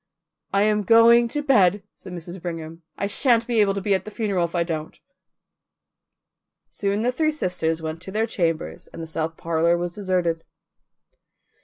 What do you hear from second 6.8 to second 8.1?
the three sisters went